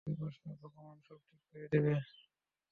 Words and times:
আরে, 0.01 0.11
ভয় 0.11 0.19
পাস 0.21 0.35
না 0.45 0.53
ভগবান 0.61 0.97
সব 1.07 1.19
ঠিক 1.27 1.41
করে 1.45 1.65
দিবে। 1.73 1.93